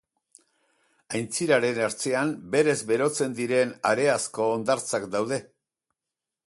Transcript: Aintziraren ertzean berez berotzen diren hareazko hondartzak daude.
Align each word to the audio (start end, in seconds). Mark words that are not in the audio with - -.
Aintziraren 1.19 1.81
ertzean 1.87 2.33
berez 2.57 2.77
berotzen 2.93 3.37
diren 3.41 3.77
hareazko 3.91 4.53
hondartzak 4.57 5.09
daude. 5.17 5.43